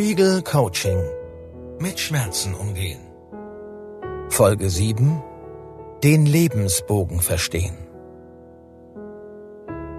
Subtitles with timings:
[0.00, 0.98] Spiegel Coaching.
[1.78, 3.00] Mit Schmerzen umgehen.
[4.30, 5.22] Folge 7.
[6.02, 7.76] Den Lebensbogen verstehen.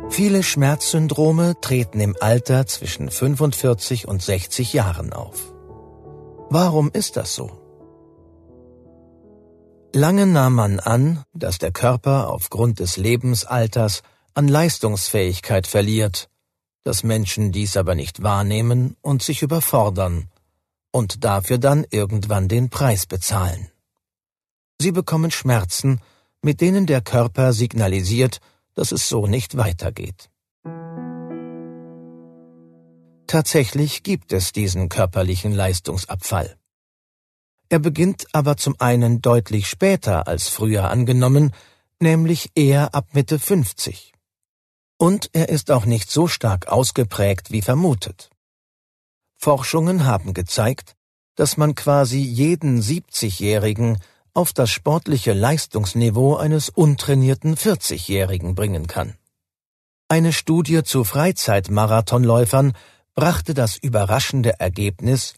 [0.10, 5.54] Viele Schmerzsyndrome treten im Alter zwischen 45 und 60 Jahren auf.
[6.50, 7.52] Warum ist das so?
[9.94, 14.02] Lange nahm man an, dass der Körper aufgrund des Lebensalters
[14.34, 16.28] an Leistungsfähigkeit verliert,
[16.84, 20.30] dass Menschen dies aber nicht wahrnehmen und sich überfordern
[20.92, 23.70] und dafür dann irgendwann den Preis bezahlen.
[24.80, 26.02] Sie bekommen Schmerzen,
[26.42, 28.40] mit denen der Körper signalisiert,
[28.74, 30.30] dass es so nicht weitergeht.
[33.28, 36.58] Tatsächlich gibt es diesen körperlichen Leistungsabfall.
[37.70, 41.54] Er beginnt aber zum einen deutlich später als früher angenommen,
[42.02, 44.12] nämlich eher ab Mitte 50.
[45.02, 48.30] Und er ist auch nicht so stark ausgeprägt wie vermutet.
[49.36, 50.96] Forschungen haben gezeigt,
[51.34, 53.98] dass man quasi jeden 70-Jährigen
[54.36, 59.16] auf das sportliche Leistungsniveau eines untrainierten 40-Jährigen bringen kann.
[60.08, 62.74] Eine Studie zu Freizeitmarathonläufern
[63.16, 65.34] brachte das überraschende Ergebnis,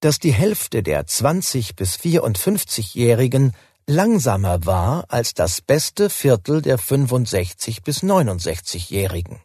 [0.00, 3.52] dass die Hälfte der 20 bis 54-Jährigen
[3.86, 9.40] langsamer war als das beste Viertel der 65 bis 69-Jährigen.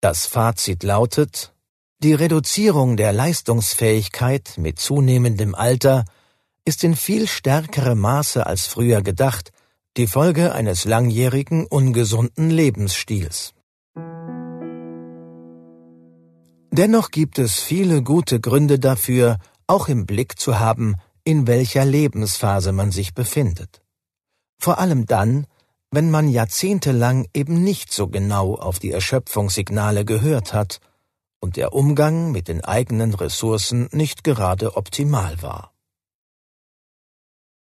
[0.00, 1.52] Das Fazit lautet,
[1.98, 6.04] die Reduzierung der Leistungsfähigkeit mit zunehmendem Alter
[6.64, 9.52] ist in viel stärkerem Maße als früher gedacht
[9.96, 13.52] die Folge eines langjährigen ungesunden Lebensstils.
[16.70, 22.72] Dennoch gibt es viele gute Gründe dafür, auch im Blick zu haben, in welcher Lebensphase
[22.72, 23.82] man sich befindet.
[24.58, 25.46] Vor allem dann,
[25.90, 30.80] wenn man jahrzehntelang eben nicht so genau auf die Erschöpfungssignale gehört hat
[31.40, 35.72] und der Umgang mit den eigenen Ressourcen nicht gerade optimal war.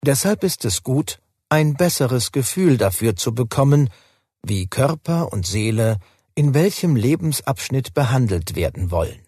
[0.05, 1.19] Deshalb ist es gut,
[1.49, 3.89] ein besseres Gefühl dafür zu bekommen,
[4.43, 5.97] wie Körper und Seele
[6.33, 9.20] in welchem Lebensabschnitt behandelt werden wollen.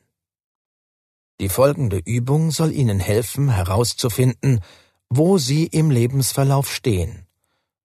[1.44, 4.62] Die folgende Übung soll Ihnen helfen herauszufinden,
[5.10, 7.28] wo Sie im Lebensverlauf stehen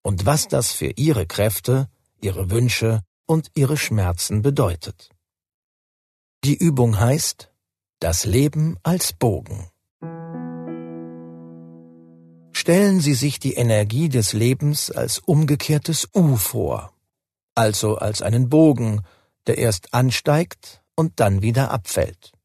[0.01, 1.89] und was das für Ihre Kräfte,
[2.21, 5.11] Ihre Wünsche und Ihre Schmerzen bedeutet.
[6.45, 7.51] Die Übung heißt
[7.99, 9.69] Das Leben als Bogen.
[12.53, 16.93] Stellen Sie sich die Energie des Lebens als umgekehrtes U vor,
[17.57, 19.01] also als einen Bogen,
[19.49, 22.38] der erst ansteigt und dann wieder abfällt.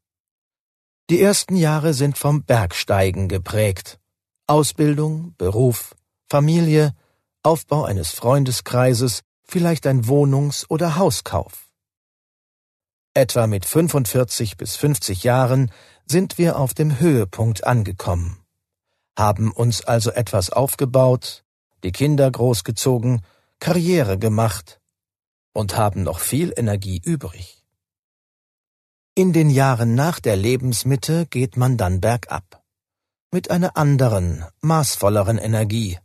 [1.09, 4.00] Die ersten Jahre sind vom Bergsteigen geprägt.
[4.47, 5.96] Ausbildung, Beruf,
[6.30, 6.96] Familie,
[7.44, 11.69] Aufbau eines Freundeskreises, vielleicht ein Wohnungs- oder Hauskauf.
[13.13, 15.72] Etwa mit 45 bis 50 Jahren
[16.06, 18.40] sind wir auf dem Höhepunkt angekommen,
[19.18, 21.44] haben uns also etwas aufgebaut,
[21.84, 23.22] die Kinder großgezogen,
[23.59, 24.80] Karriere gemacht
[25.52, 27.62] und haben noch viel Energie übrig.
[29.16, 32.63] In den Jahren nach der Lebensmitte geht man dann bergab.
[33.31, 36.00] Mit einer anderen, maßvolleren Energie,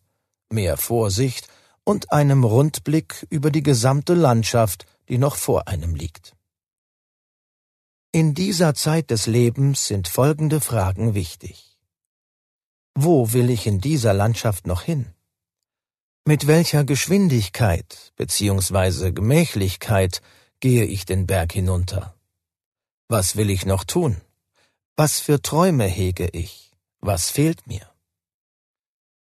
[0.50, 1.48] mehr Vorsicht
[1.84, 6.36] und einem Rundblick über die gesamte Landschaft, die noch vor einem liegt.
[8.12, 11.78] In dieser Zeit des Lebens sind folgende Fragen wichtig.
[12.94, 15.14] Wo will ich in dieser Landschaft noch hin?
[16.26, 19.12] Mit welcher Geschwindigkeit bzw.
[19.12, 20.20] Gemächlichkeit
[20.60, 22.17] gehe ich den Berg hinunter?
[23.10, 24.20] Was will ich noch tun?
[24.94, 26.72] Was für Träume hege ich?
[27.00, 27.90] Was fehlt mir?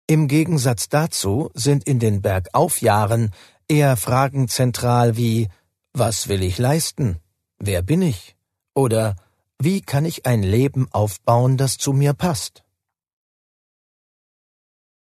[0.06, 3.32] Im Gegensatz dazu sind in den Bergaufjahren
[3.68, 5.48] eher Fragen zentral wie
[5.92, 7.18] Was will ich leisten?
[7.58, 8.36] Wer bin ich?
[8.74, 9.16] Oder
[9.58, 12.64] Wie kann ich ein Leben aufbauen, das zu mir passt?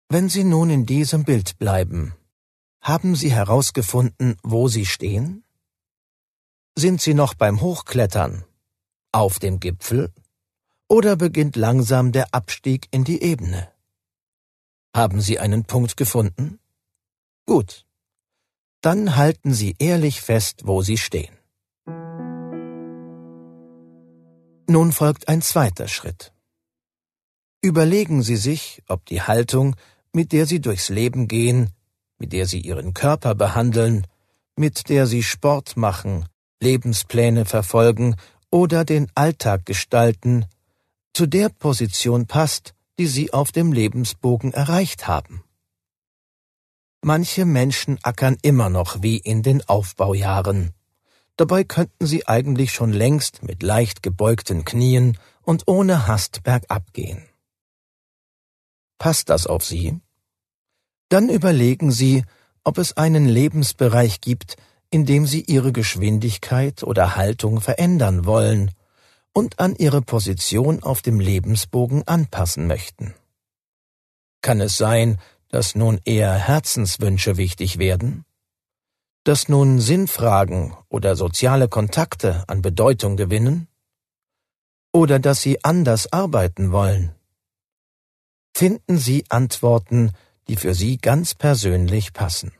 [0.09, 2.13] Wenn Sie nun in diesem Bild bleiben,
[2.81, 5.45] haben Sie herausgefunden, wo Sie stehen?
[6.77, 8.44] Sind Sie noch beim Hochklettern
[9.13, 10.12] auf dem Gipfel
[10.89, 13.69] oder beginnt langsam der Abstieg in die Ebene?
[14.94, 16.60] Haben Sie einen Punkt gefunden?
[17.45, 17.86] Gut.
[18.81, 21.36] Dann halten Sie ehrlich fest, wo Sie stehen.
[24.68, 26.33] Nun folgt ein zweiter Schritt.
[27.62, 29.75] Überlegen Sie sich, ob die Haltung,
[30.12, 31.69] mit der Sie durchs Leben gehen,
[32.18, 34.06] mit der Sie Ihren Körper behandeln,
[34.56, 36.27] mit der Sie Sport machen,
[36.62, 38.15] Lebenspläne verfolgen
[38.53, 40.45] oder den Alltag gestalten,
[41.11, 45.44] zu der Position passt, die sie auf dem Lebensbogen erreicht haben.
[47.01, 50.71] Manche Menschen ackern immer noch wie in den Aufbaujahren.
[51.35, 57.27] Dabei könnten Sie eigentlich schon längst mit leicht gebeugten Knien und ohne Hast bergab gehen.
[59.00, 60.00] Passt das auf Sie?
[61.09, 62.23] Dann überlegen Sie,
[62.63, 64.57] ob es einen Lebensbereich gibt,
[64.94, 68.69] in dem Sie Ihre Geschwindigkeit oder Haltung verändern wollen
[69.34, 73.16] und an Ihre Position auf dem Lebensbogen anpassen möchten.
[74.44, 75.18] Kann es sein,
[75.50, 78.24] dass nun eher Herzenswünsche wichtig werden?
[79.24, 83.68] Dass nun Sinnfragen oder soziale Kontakte an Bedeutung gewinnen?
[84.92, 87.16] Oder dass Sie anders arbeiten wollen?
[88.54, 90.12] Finden Sie Antworten,
[90.48, 92.51] die für Sie ganz persönlich passen.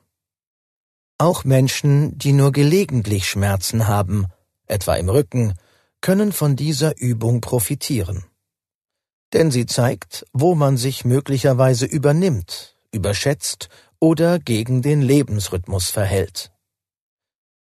[1.24, 4.28] Auch Menschen, die nur gelegentlich Schmerzen haben,
[4.68, 5.54] etwa im Rücken,
[6.02, 8.26] können von dieser Übung profitieren.
[9.32, 13.70] Denn sie zeigt, wo man sich möglicherweise übernimmt, überschätzt
[14.02, 16.52] oder gegen den Lebensrhythmus verhält.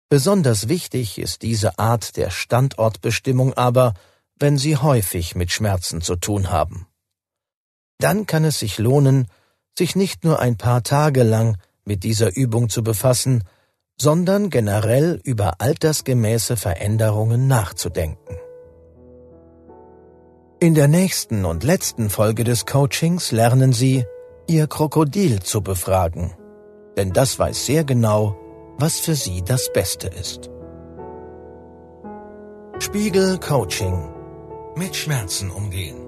[0.08, 3.94] Besonders wichtig ist diese Art der Standortbestimmung aber,
[4.36, 6.86] wenn Sie häufig mit Schmerzen zu tun haben.
[7.98, 9.26] Dann kann es sich lohnen,
[9.76, 11.58] sich nicht nur ein paar Tage lang
[11.88, 13.42] mit dieser Übung zu befassen,
[14.00, 18.36] sondern generell über altersgemäße Veränderungen nachzudenken.
[20.60, 24.04] In der nächsten und letzten Folge des Coachings lernen Sie,
[24.46, 26.34] Ihr Krokodil zu befragen,
[26.96, 28.36] denn das weiß sehr genau,
[28.78, 30.50] was für Sie das Beste ist.
[32.78, 34.08] Spiegel Coaching
[34.76, 36.07] mit Schmerzen umgehen.